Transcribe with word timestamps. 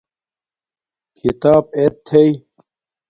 کھیتاپ 1.17 1.65
ایت 1.77 1.93
تھݵ 2.07 2.31